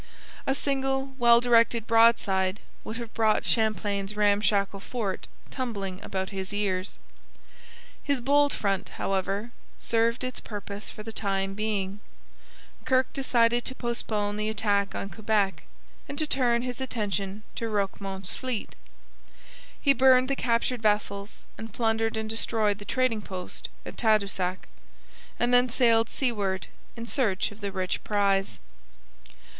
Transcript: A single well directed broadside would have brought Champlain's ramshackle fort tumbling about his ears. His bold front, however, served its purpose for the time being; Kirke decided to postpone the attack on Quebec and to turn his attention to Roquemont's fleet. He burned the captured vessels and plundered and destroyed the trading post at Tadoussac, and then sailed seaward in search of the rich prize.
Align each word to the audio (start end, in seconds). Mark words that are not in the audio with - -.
A 0.47 0.55
single 0.55 1.13
well 1.19 1.39
directed 1.39 1.85
broadside 1.85 2.59
would 2.83 2.97
have 2.97 3.13
brought 3.13 3.45
Champlain's 3.45 4.15
ramshackle 4.15 4.79
fort 4.79 5.27
tumbling 5.51 6.01
about 6.01 6.31
his 6.31 6.51
ears. 6.51 6.97
His 8.01 8.19
bold 8.19 8.51
front, 8.51 8.89
however, 8.97 9.51
served 9.77 10.23
its 10.23 10.39
purpose 10.39 10.89
for 10.89 11.03
the 11.03 11.11
time 11.13 11.53
being; 11.53 11.99
Kirke 12.83 13.13
decided 13.13 13.63
to 13.65 13.75
postpone 13.75 14.37
the 14.37 14.49
attack 14.49 14.95
on 14.95 15.07
Quebec 15.11 15.65
and 16.09 16.17
to 16.17 16.25
turn 16.25 16.63
his 16.63 16.81
attention 16.81 17.43
to 17.53 17.69
Roquemont's 17.69 18.33
fleet. 18.33 18.73
He 19.79 19.93
burned 19.93 20.29
the 20.31 20.35
captured 20.35 20.81
vessels 20.81 21.43
and 21.59 21.71
plundered 21.71 22.17
and 22.17 22.27
destroyed 22.27 22.79
the 22.79 22.85
trading 22.85 23.21
post 23.21 23.69
at 23.85 23.97
Tadoussac, 23.97 24.67
and 25.39 25.53
then 25.53 25.69
sailed 25.69 26.09
seaward 26.09 26.65
in 26.95 27.05
search 27.05 27.51
of 27.51 27.61
the 27.61 27.71
rich 27.71 28.03
prize. 28.03 28.59